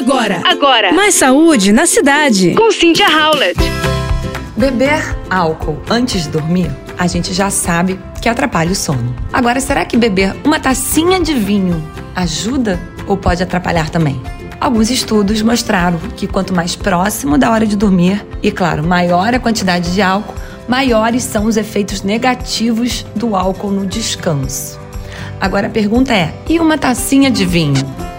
[0.00, 2.54] Agora, Agora, mais saúde na cidade.
[2.54, 3.60] com Cynthia Howlett.
[4.56, 9.14] Beber álcool antes de dormir, a gente já sabe que atrapalha o sono.
[9.30, 11.84] Agora, será que beber uma tacinha de vinho
[12.16, 14.18] ajuda ou pode atrapalhar também?
[14.58, 19.38] Alguns estudos mostraram que quanto mais próximo da hora de dormir, e claro, maior a
[19.38, 20.34] quantidade de álcool,
[20.66, 24.80] maiores são os efeitos negativos do álcool no descanso.
[25.38, 28.09] Agora a pergunta é: e uma tacinha de vinho?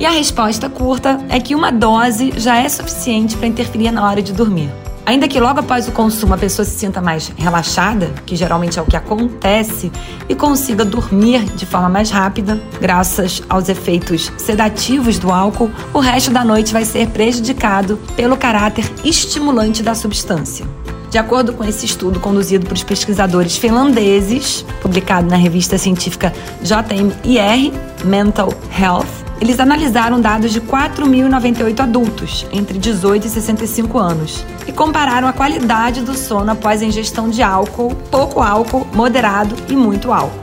[0.00, 4.22] E a resposta curta é que uma dose já é suficiente para interferir na hora
[4.22, 4.70] de dormir.
[5.04, 8.82] Ainda que logo após o consumo a pessoa se sinta mais relaxada, que geralmente é
[8.82, 9.90] o que acontece,
[10.28, 16.30] e consiga dormir de forma mais rápida, graças aos efeitos sedativos do álcool, o resto
[16.30, 20.64] da noite vai ser prejudicado pelo caráter estimulante da substância.
[21.10, 27.72] De acordo com esse estudo conduzido por pesquisadores finlandeses, publicado na revista científica JMIR
[28.04, 35.28] Mental Health, eles analisaram dados de 4.098 adultos entre 18 e 65 anos e compararam
[35.28, 40.38] a qualidade do sono após a ingestão de álcool, pouco álcool, moderado e muito álcool.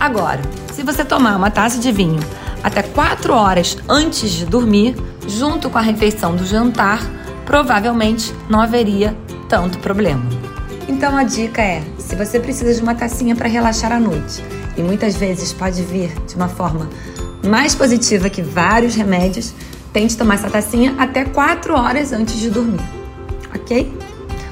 [0.00, 0.40] Agora,
[0.72, 2.20] se você tomar uma taça de vinho
[2.62, 4.96] até 4 horas antes de dormir,
[5.28, 7.00] junto com a refeição do jantar,
[7.46, 9.16] provavelmente não haveria
[9.48, 10.24] tanto problema.
[10.88, 14.42] Então a dica é: se você precisa de uma tacinha para relaxar à noite,
[14.76, 16.88] e muitas vezes pode vir de uma forma
[17.44, 19.54] mais positiva que vários remédios,
[19.92, 22.80] tente tomar essa tacinha até 4 horas antes de dormir,
[23.54, 23.92] ok?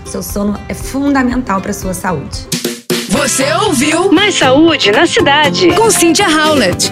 [0.05, 2.47] O seu sono é fundamental para sua saúde.
[3.09, 5.73] Você ouviu Mais saúde na cidade.
[5.75, 6.91] com Cynthia Howlett.